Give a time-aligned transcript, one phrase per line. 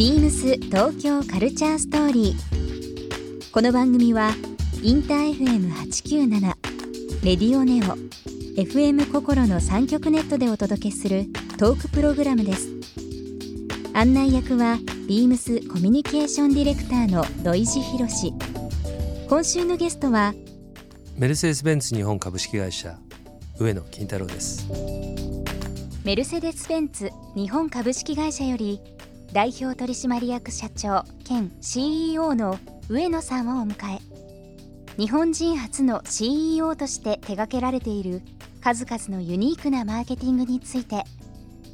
[0.00, 3.52] ビームス東京カルチャーストーリー。
[3.52, 4.30] この番組は
[4.82, 6.40] インター FM897
[7.22, 7.98] レディオネオ
[8.58, 11.26] FM 心の三極ネットでお届けする
[11.58, 12.70] トークプログラムです。
[13.92, 18.32] 案内役はビームスコミュニケーションディレクターの土井博志。
[19.28, 20.32] 今週のゲストは
[21.18, 22.98] メルセデス・ベンツ日本株式会社
[23.58, 24.66] 上野金太郎です
[26.06, 28.80] メルセデス・ベンツ日本株式会社より
[29.32, 34.00] 代表取締役社長兼 CEO の上野さんをお迎え。
[34.96, 38.22] 日本人初の CEO として手掛けられている
[38.60, 41.04] 数々のユニークなマーケティングについて。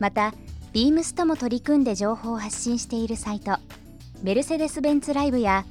[0.00, 0.34] また
[0.72, 3.58] ビームスとも取り組んで情報を発信しているサイト
[4.24, 5.64] メルセデス・ベンツライブや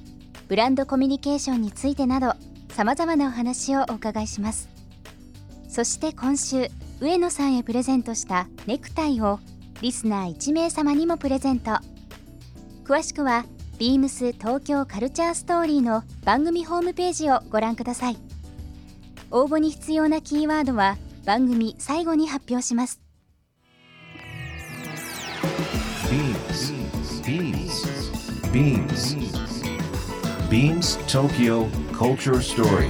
[0.47, 2.33] ブランドコミュニケーションについてなど
[2.69, 4.69] さまざまなお話をお伺いします。
[5.67, 6.67] そして今週
[7.01, 9.39] 上野さんへプレゼントしたネクタイを
[9.83, 11.71] リスナー1名様にもプレゼント
[12.85, 13.43] 詳しくは
[13.77, 18.17] ビームス東京カルチャーストーリーの番組ホームページをご覧ください
[19.29, 23.01] 応募に必要なキーワードは番組最後に発表します
[26.07, 26.71] Beams.
[28.53, 29.03] Beams.
[30.49, 32.89] Beams Tokyo Culture Story.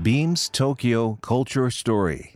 [0.00, 2.35] Beams Tokyo Culture Story.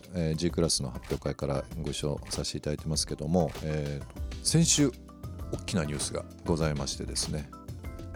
[0.13, 4.91] えー G クラスの発表会からご一緒させていただいてますけども、えー先週
[5.51, 7.49] 大きなニュースがございましてですね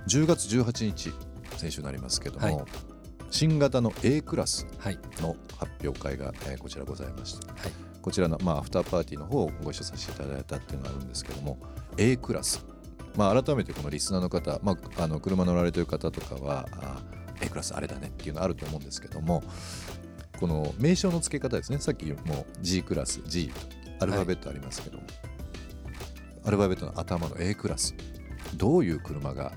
[0.07, 1.13] 10月18日
[1.57, 2.65] 先週になりますけども、はい。
[3.29, 4.99] 新型の A クラスはい。
[5.21, 7.57] の発表会が、えーこちらございましてはい。
[8.01, 11.57] こちらの、まあ、アフターパーティーの方をご一緒させていただいたっていうのがあるんですけども
[11.97, 12.63] A クラス、
[13.15, 17.01] まあ、改めてこのリスナーの方、まあ、あの車乗られてる方とかはあ
[17.41, 19.43] A クラスあれだねっていうのあると思うんですけども
[20.39, 21.79] この名称の付け方ですね。
[21.79, 23.49] さっきも G クラス G
[23.99, 25.03] とアルファベットありますけども、
[26.45, 27.95] アルファベットの頭の A クラス
[28.55, 29.51] どういう車が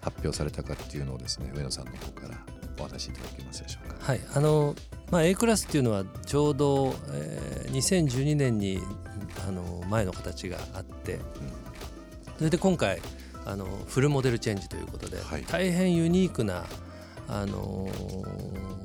[0.00, 2.38] 発表されたかっていうのをですね上野さんの方から
[2.78, 3.96] お話しいただけますでしょうか。
[4.00, 4.20] はい。
[4.34, 4.74] あの
[5.10, 8.78] まあ A クラスっていうのはちょうど、えー2012年に
[9.48, 11.18] あの前の形があって、
[12.38, 13.00] それで今回
[13.44, 15.44] あのフルモデルチェンジということで、はい。
[15.44, 16.64] 大変ユニークな
[17.28, 18.83] あのー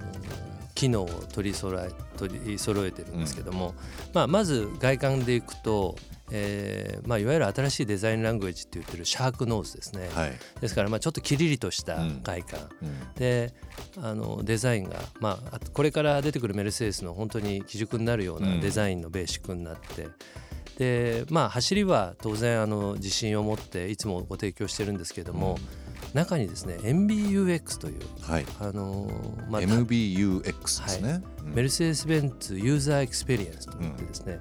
[0.79, 3.75] 機能を取り揃え取り揃えてるんですけども、
[4.13, 5.97] まあ、まず外観でいくと、
[6.31, 10.31] えーまあ、いわゆる新しいデザインラングエッジって言ってるシャークノーズですね、はい。
[10.61, 13.13] ですからまあちょっとキリリとした外観、うん。
[13.15, 13.53] で
[14.01, 18.61] あのデザインが、まあ、これから出てくるメルセデスの本当に基軸になるよううなん。
[18.61, 20.07] デザインのベーシックになって、
[20.77, 25.57] でまあ走りは当然あの自信を持っていつもご提供してるんですけども、
[26.13, 28.45] 中にですね MBUX というはい。
[28.59, 29.09] あの
[29.49, 31.21] まあ MBUX ですね。
[31.45, 31.53] うん。
[31.53, 34.39] メルセデス・ベンツ User Experience といってですね、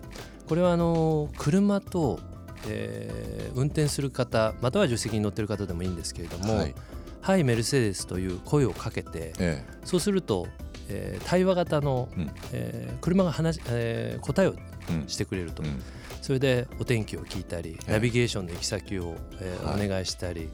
[0.48, 2.20] これはあの車と、
[2.66, 6.74] えー運転する方または助手席に乗ってる方でもいいんですけれどもはい
[7.20, 10.46] 「はい、メルセデス」という声をかけてえそうすると、
[10.88, 12.30] えー対話型の、うん。
[12.52, 14.54] えー車が話、えー答えを
[14.90, 15.08] えうん。
[15.08, 15.82] してくれると、うん。
[16.22, 19.86] それでお天気を聞いたり、えナビゲーションの行き先を、えーはい。
[19.86, 20.48] お願いしたり、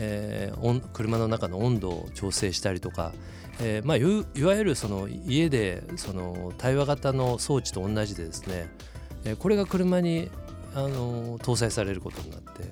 [0.00, 3.12] えー温車の中の温度を調整したりとか、
[3.60, 4.00] えーまあ、い
[4.40, 8.68] いわゆるその家でその対話型の装置と同じでですね、
[9.24, 10.30] えーこれが車に
[10.74, 12.64] あの搭載されることになって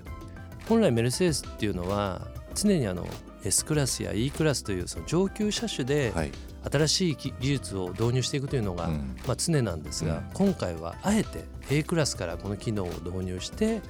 [0.69, 3.07] 本来メルセデスっていうのは常にあの
[3.45, 6.33] S クラスや E クラスというその上級車種ではい。
[6.71, 9.17] 新しい技技術を導入していくというのが、うん。
[9.27, 10.25] まあ、常なんですが、うん。
[10.35, 13.81] 今回はあえて A クラスからこの機能を導入して、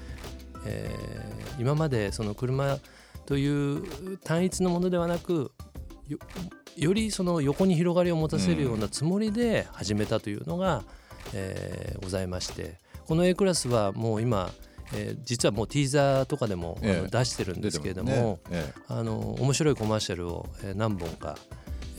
[0.66, 2.78] えー今までその車
[3.28, 5.52] という単一のものではなく
[6.06, 6.18] よ
[6.76, 10.82] よりその横に広がりを持たせるようなつもりで始めたというのが、
[11.34, 14.50] えーございましてこの A クラスはもう今、
[14.94, 18.38] えー実はもうティーザーとかでも、え出してるんですけれども、ね。
[18.50, 18.72] え。
[18.88, 21.36] あの面白いコマーシャルを、えー何本か、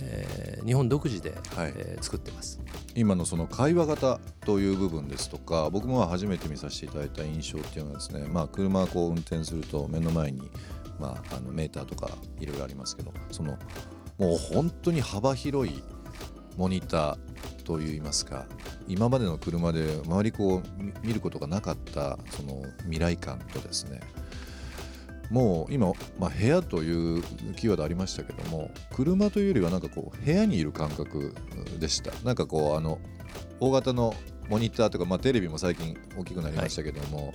[0.02, 1.74] えー日本独自で、はい。
[1.76, 2.60] えー作ってます。
[2.96, 10.42] 今のその会話型という部分ですとか僕も初めて見させていただいた印象っていうのはですね、まあ、車をこう運転すると目の前に、
[11.00, 12.10] まあ、あのメーターとか
[12.40, 13.58] いろいろありますけどその
[14.18, 15.84] もう本当に幅広い
[16.58, 18.46] モニターといいますか
[18.88, 24.02] 今までの車で周りこう見ることがなかったその未来感とですね
[25.30, 27.22] もう今、まあ、部屋という
[27.56, 31.36] キーワードありましたけども車というよりはなんかこう部屋にいる感覚
[31.80, 32.12] でした。
[32.26, 33.00] なんかこうあの
[33.60, 34.16] 大型の
[34.50, 37.34] モニターとか、まあ、テレビも最近大きくなりましたけども、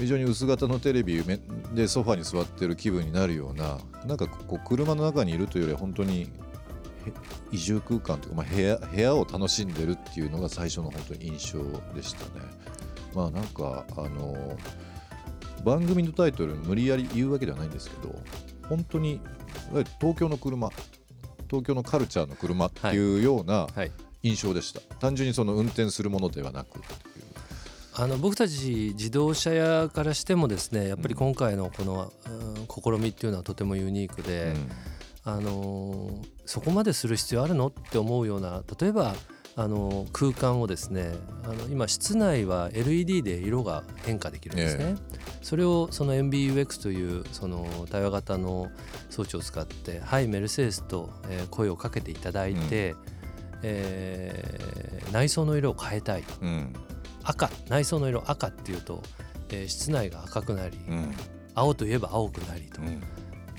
[0.00, 1.38] 非常に薄型のテレビめ
[1.74, 6.28] でソファに座ってる気分になるようななんかこう車の中にいるというよりは本当にへ
[7.52, 11.62] 移住空間というか、まあ、部屋部屋を楽しんでるっていうのが最初の本当に印象
[11.94, 12.46] でしたね。
[13.14, 14.56] まあなんかあの
[15.64, 18.14] 番組のタイトル無理やり言うわけではないんですけど
[18.68, 19.20] 本当に
[20.00, 20.70] 東京の車
[21.48, 23.92] 東京のカルチャーの車っていうようなはい。
[24.22, 26.80] 印象でした、単純にその運転するものではなく
[28.00, 34.54] あの僕たち自動車屋からしてもですねやっぱり今回のこの、うん試みっていうのはとてもユニークで、
[35.24, 39.14] あのーそこまでする必要あるのって思うような例えば
[39.56, 41.12] あのー空間をですね
[41.44, 44.96] あの今室内は LED で色が変化できるんですね。
[45.42, 48.70] それをその MBUX というその対話型の
[49.10, 52.94] 装置を使って「はいメルセデス」と、えー声をかけていただいて、
[53.62, 56.72] えー内装の色を変えたいうん
[57.24, 59.02] 赤内装の色赤っていうと、
[59.50, 61.14] えー室内が赤くなりうん。
[61.54, 63.02] 青といえば青くなりと、うん。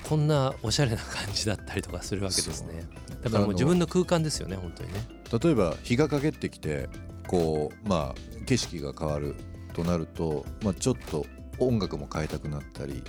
[0.02, 2.84] こんなおしゃれな感じだったりとかするわけですね。
[3.22, 5.00] だからもう自分の空間ですよね本当にね。
[5.42, 6.88] 例えば日が陰ってきて
[7.28, 9.36] こうまあ景色が変わる
[9.72, 11.24] となると、まあ、ちょっと
[11.58, 13.02] 音楽も変えたくなったり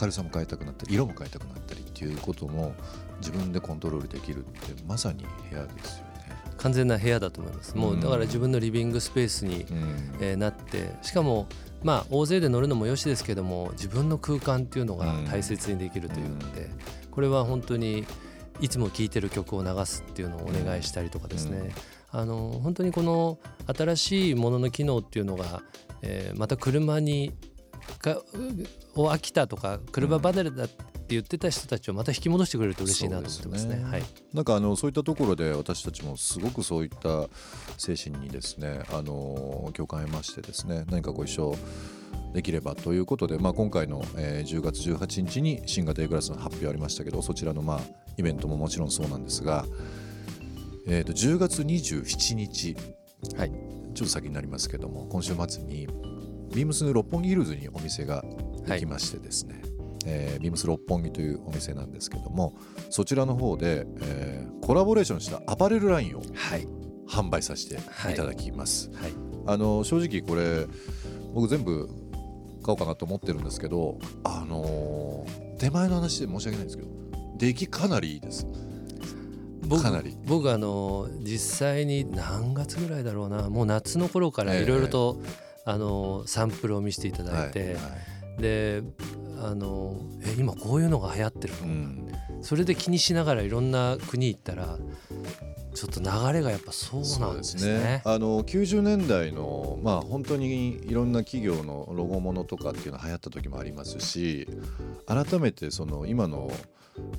[0.00, 2.74] 明るさも変えたくなったり色も変えたくなったりっていうことも
[3.18, 6.11] 自分でコントロールできるってまさに部屋ですよね。
[6.62, 7.76] 完全な部屋だと思います。
[7.76, 10.14] もうだから自分のリビングスペースに、うん。
[10.20, 11.46] えーなってしかも
[11.82, 16.70] まあ大勢で乗るのもよしですけども自分の空間っていうのが大切にできるというので、
[17.10, 18.06] これは本当に
[18.60, 21.72] いつも聴いてる曲を流すっていうのをお願いしたりとかですね、
[22.10, 25.62] あの本当にこの新しいものの機能っていうのが、
[26.02, 27.32] えーまた車に
[28.00, 28.18] が
[28.94, 33.76] を飽きたとか車離れだって言ってた人たちをまた引き戻してくれると嬉しいなと思ってますね。
[33.76, 33.84] すね。
[33.84, 37.28] はい、なんかあのそういったところで私たちもすごくそういった
[37.78, 41.56] 精神にですねあの共感を得ましてですね何かご一緒
[42.34, 47.80] できればということで、まあ、今回の、えー10月18日に新型 A クラスの発表ありましたけどそちらのまあ
[48.16, 49.64] イベントももちろんそうなんですが、
[50.86, 52.76] えー、と10月27日、
[53.36, 53.72] はい。
[53.94, 55.86] ちょっと先になりますけども今週末に
[56.54, 58.24] ビームス六本木ヒルズにお店が
[58.66, 59.62] できましてですね、
[60.06, 62.54] えービームス六本木というお店なんですけども
[62.90, 66.66] そちらの方で、えーコラボレーションしたアパレルラインをはい。
[67.08, 68.14] 販売させてい。
[68.14, 69.12] ただきます、はい。
[69.46, 70.66] あの正直これ
[71.34, 71.88] 僕全部
[72.62, 76.88] 買おうかなと思ってるんですけどあのー手前の話で申し訳ないんですけど
[77.36, 78.46] 出来かなりいいです。
[79.66, 80.16] 僕かなり。
[80.26, 83.48] 僕あの実際に何月ぐらいだろうな。
[83.48, 84.62] もう夏の頃からええ。
[84.62, 85.20] いろいろと、
[85.64, 87.74] あのサンプルを見せていただいて、はい。
[87.74, 87.80] は
[88.38, 88.42] い。
[88.42, 88.82] で
[89.42, 92.12] あのえ今こういうのが流行ってるの、うん。
[92.42, 94.78] それで気にしながらいろんな国行ったら
[95.74, 98.02] ちょっと流れがやっぱそうなんですね。
[98.04, 104.46] あの90年代のまあ本当にいろんな企業のロゴものとかっていうのが流行った時もありますし
[105.06, 106.50] 改めてその今の、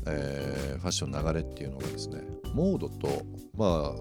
[0.05, 2.21] えーファッションの流れっていうのがですね
[2.53, 3.95] モードとまあいわ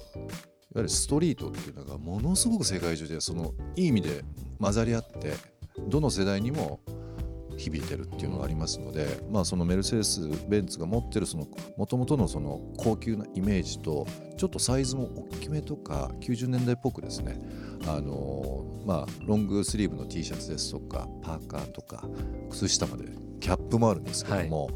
[0.77, 4.25] ゆるストリートっていうのがものすごく世界中でそのいい意味で
[4.59, 5.35] 混ざり合って
[5.89, 6.81] どの世代にも
[7.57, 14.07] 響いてるっていうのがありますので、まあ、そのメルセデス・ベンツが持ってるその元々のその高級なイメージと
[14.37, 17.39] ちょっとサイズも大きめとか90年代っぽくですね。
[17.87, 22.05] あのまあロングスリーブの T シャツですとかパーカーとか
[22.51, 23.05] 靴下まで
[23.41, 24.71] キャップもあるんですけども、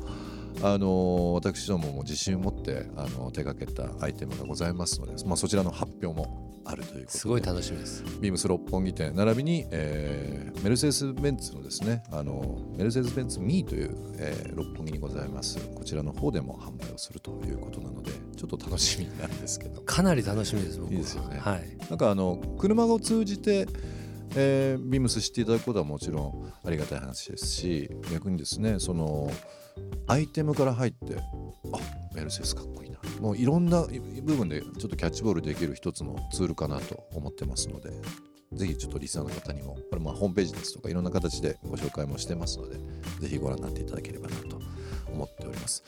[0.62, 7.18] あの私どもも自信を持ってあの手掛けたアイテムがございますので、まあ、そちらの発表もあるということで。
[7.18, 8.04] すごい楽しみです。
[8.20, 15.58] ビームス六本木店並びに、えーメルセデス・ベンツのですねあのメルセデス・ベンツ・ミーという、えー六本木にございます。
[15.75, 19.80] こちらの方でも販売をするということなのでちょっと楽しみなんですけど。
[19.82, 20.92] かなり楽しみです僕は。
[20.94, 21.38] いいですよね。
[21.38, 21.76] はい。
[21.88, 23.66] なんかあの車を通じて、
[24.35, 29.30] えービームス知っていただくことはもちろんありがたい話ですし逆にですねその
[30.06, 31.78] アイテムから入ってあ
[32.14, 32.62] メルセデスか。
[32.62, 32.66] っ
[33.20, 33.87] もういろんな
[34.23, 37.90] 部分でちょっとキャッチボールできる一つのツールかなと思ってますので
[38.52, 42.78] ぜひちょっとリスナーの方にもこれまホームページですとかいろんな形でご紹介もしてますので
[43.20, 44.61] ぜひご覧になっていただければなと
[45.12, 45.82] 思っております。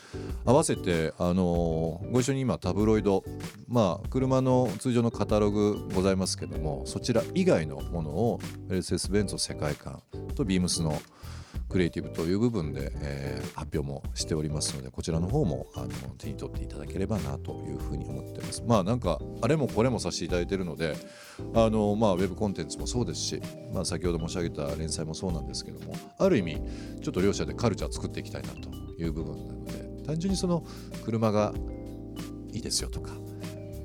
[0.44, 3.25] 合わせて、あのーご一緒に今タブロイド
[3.66, 10.02] まあ車の通常のカタログございますけどもそちら以外のものをメルセデス・ベンツの世界観
[10.35, 10.99] とビームスの、
[11.68, 18.62] クリエイティブという部分で、えー発表もしておりますのでこちらの方もあの手に取っていただければなというふうに思ってます。
[18.66, 20.94] まあなんかあれもこれもさせていただいているので
[21.54, 26.62] あのまあウェブコンテンツもそうですし、まあ、先ほど申し上げた連載もそうなんですけどもある意味
[27.02, 30.64] ちょっと両者でカルチャー作っていきたいなという部分なので単純にその
[31.04, 31.52] 車が
[32.52, 33.12] いいですよとか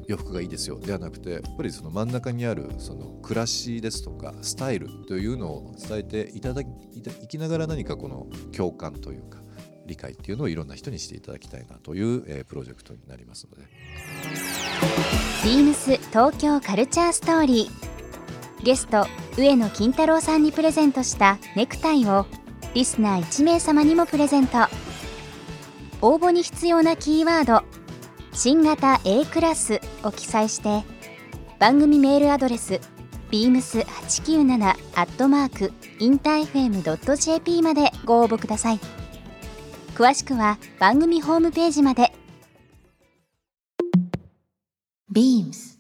[0.08, 0.80] 洋服がいいですよ。
[0.80, 6.68] ではなくてやっぱりその真ん中にあるその暮らしですとかスタイルというのを伝えていただき
[7.24, 9.40] いきながら何かこの共感というか
[9.86, 13.64] 理解っていうのをいろんな人にしていただきたいなという、えープロジェクトになりますので。
[15.44, 18.64] ビームス東京カルチャーストーリー。
[18.64, 19.06] ゲスト
[19.38, 22.26] 上野金太郎さんにプレゼントしたネクタイを
[22.74, 24.58] リスナー1名様にもプレゼント。
[26.02, 27.66] 応募に必要なキーワード
[28.34, 30.84] 「新型 A クラス」を記載して
[31.60, 32.82] 番組メールアドレス
[33.32, 34.74] beams897 ア
[35.04, 38.80] ットマークインター FM.jp までご応募ください。
[39.96, 42.12] 詳しくは番組ホームページまで。
[45.14, 45.78] BEAMS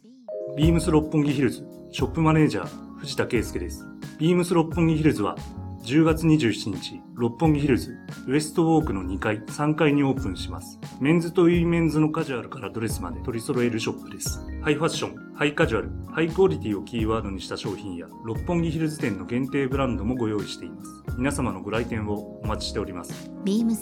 [0.55, 3.85] ビームス六本木ヒルズショップマネージャー藤田圭介です。
[4.19, 5.35] ビームス六本木ヒルズは
[5.83, 10.79] 10月27日、六本木ヒルズウエストウォークの2階、3階にオープンします。
[11.01, 14.39] メンズとウィメンズのカジュアルからドレスまで取り揃えるショップです。
[14.61, 20.89] ハイファッション、ハイカジュアル、ハイクオリティをキーワードにした商品や六本木ヒルズ店の限定ブランドもご用意しています。
[21.17, 23.29] 皆様のご来店をお待ちしております。
[23.43, 23.75] BEAMS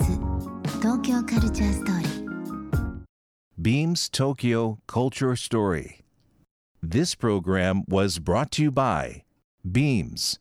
[0.80, 2.22] 東京カルチャーストーリー
[3.62, 6.02] Beams Tokyo Culture Story.
[6.82, 9.22] This program was brought to you by
[9.64, 10.40] Beams.